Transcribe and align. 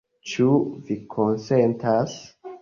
Ĉu 0.29 0.47
vi 0.87 0.97
konsentas? 1.17 2.17